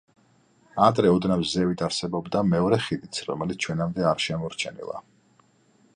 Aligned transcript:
ადრე 0.85 1.11
ოდნავ 1.17 1.43
ზევით 1.51 1.83
არსებობდა 1.89 2.43
მეორე 2.53 2.81
ხიდიც, 2.87 3.21
რომელიც 3.31 3.63
ჩვენამდე 3.67 4.09
არ 4.15 4.27
შემორჩენილა. 4.29 5.07